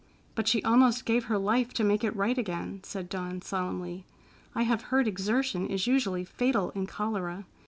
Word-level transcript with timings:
"But 0.33 0.47
she 0.47 0.63
almost 0.63 1.05
gave 1.05 1.25
her 1.25 1.37
life 1.37 1.73
to 1.75 1.83
make 1.83 2.03
it 2.03 2.15
right 2.15 2.35
again," 2.35 2.79
said 2.81 3.07
Dawn 3.07 3.39
solemnly. 3.43 4.07
"I 4.55 4.63
have 4.63 4.85
heard 4.89 5.07
exertion 5.07 5.67
is 5.69 5.85
usually 5.85 6.25
fatal 6.25 6.71
in 6.71 6.87
cholera. 6.87 7.45